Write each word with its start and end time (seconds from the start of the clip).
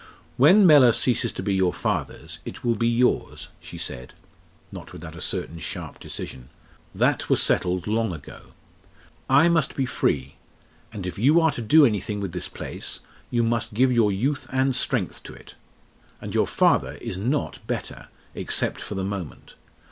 "When 0.35 0.65
Mellor 0.65 0.93
ceases 0.93 1.31
to 1.33 1.43
be 1.43 1.53
your 1.53 1.71
father's 1.71 2.39
it 2.43 2.63
will 2.63 2.73
be 2.73 2.87
yours," 2.89 3.49
she 3.59 3.77
said, 3.77 4.15
not 4.71 4.93
without 4.93 5.15
a 5.15 5.21
certain 5.21 5.59
sharp 5.59 5.99
decision; 5.99 6.49
"that 6.95 7.29
was 7.29 7.39
settled 7.39 7.85
long 7.85 8.11
ago. 8.11 8.53
I 9.29 9.47
must 9.47 9.75
be 9.75 9.85
free 9.85 10.37
and 10.91 11.05
if 11.05 11.19
you 11.19 11.39
are 11.39 11.51
to 11.51 11.61
do 11.61 11.85
anything 11.85 12.19
with 12.19 12.31
this 12.31 12.49
place, 12.49 12.99
you 13.29 13.43
must 13.43 13.75
give 13.75 13.91
your 13.91 14.11
youth 14.11 14.47
and 14.51 14.75
strength 14.75 15.21
to 15.21 15.35
it. 15.35 15.53
And 16.19 16.33
your 16.33 16.47
father 16.47 16.93
is 16.93 17.19
not 17.19 17.59
better 17.67 18.07
except 18.33 18.81
for 18.81 18.95
the 18.95 19.03
moment. 19.03 19.53